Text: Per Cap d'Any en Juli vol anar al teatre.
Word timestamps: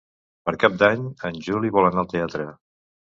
Per 0.49 0.53
Cap 0.61 0.77
d'Any 0.83 1.03
en 1.29 1.37
Juli 1.47 1.71
vol 1.75 1.89
anar 1.91 2.01
al 2.05 2.09
teatre. 2.15 2.47